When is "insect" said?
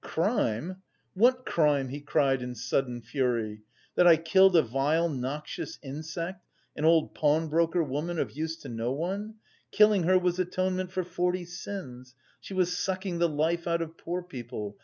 5.83-6.43